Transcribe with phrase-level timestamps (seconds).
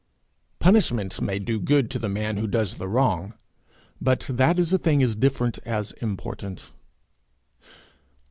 [0.57, 3.35] Punishment may do good to the man who does the wrong,
[4.01, 6.71] but that is a thing as different as important.